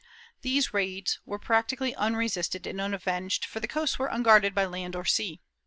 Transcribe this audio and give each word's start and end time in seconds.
These 0.41 0.73
raids 0.73 1.19
were 1.25 1.37
practically 1.37 1.93
unresisted 1.93 2.65
and 2.65 2.81
unavenged, 2.81 3.45
for 3.45 3.59
the 3.59 3.67
coasts 3.67 3.99
were 3.99 4.07
unguarded 4.07 4.55
by 4.55 4.65
land 4.65 4.95
or 4.95 5.05
sea. 5.05 5.41